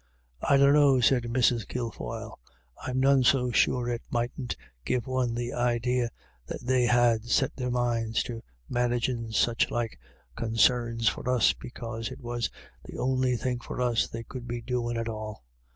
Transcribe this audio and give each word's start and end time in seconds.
"I 0.49 0.57
dunno," 0.57 0.99
said 0.99 1.25
Mrs. 1.25 1.67
Kilfoyle." 1.67 2.39
I'm 2.83 2.99
none 2.99 3.21
so 3.23 3.51
sure 3.51 3.87
it 3.87 4.01
mightn't 4.09 4.55
give 4.83 5.05
one 5.05 5.35
the 5.35 5.53
idee 5.53 6.07
that 6.47 6.65
they 6.65 6.87
had 6.87 7.25
set 7.25 7.55
their 7.55 7.69
minds 7.69 8.23
to 8.23 8.41
managin' 8.67 9.31
such 9.31 9.69
like 9.69 9.99
consarns 10.35 11.07
for 11.07 11.29
us 11.29 11.53
because 11.53 12.09
it 12.09 12.19
was 12.19 12.49
the 12.83 12.97
on'y 12.97 13.35
thing 13.37 13.59
for 13.59 13.79
us 13.79 14.07
they 14.07 14.23
could 14.23 14.47
be 14.47 14.59
doin' 14.59 14.97
at 14.97 15.07
all. 15.07 15.43